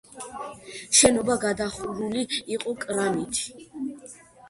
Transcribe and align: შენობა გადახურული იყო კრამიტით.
შენობა 0.99 1.37
გადახურული 1.45 2.25
იყო 2.59 2.77
კრამიტით. 2.83 4.15